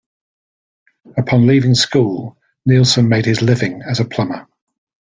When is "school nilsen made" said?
1.75-3.25